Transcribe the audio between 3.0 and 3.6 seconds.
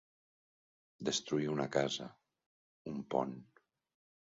pont.